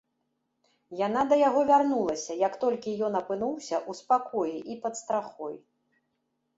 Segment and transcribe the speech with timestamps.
[1.07, 5.55] Яна да яго вярнулася, як толькі ён апынуўся ў спакоі і пад страхой.